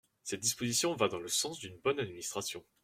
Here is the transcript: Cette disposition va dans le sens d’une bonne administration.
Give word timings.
Cette 0.23 0.39
disposition 0.39 0.95
va 0.95 1.09
dans 1.09 1.19
le 1.19 1.27
sens 1.27 1.59
d’une 1.59 1.77
bonne 1.77 1.99
administration. 1.99 2.65